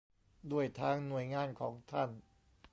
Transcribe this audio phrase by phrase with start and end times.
[0.51, 2.09] ด้วยทางหน่วยงานของท่าน